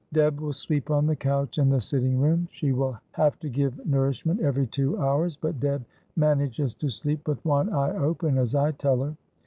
[0.13, 2.47] Deb will sleep on the couch in the sitting room.
[2.51, 5.85] She will have to give nourishment every two hours, but Deb
[6.15, 9.15] manages to sleep with one eye open, as I tell her.